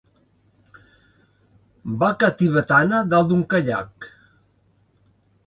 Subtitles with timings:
[2.05, 4.11] Vaca tibetana dalt d'un caiac.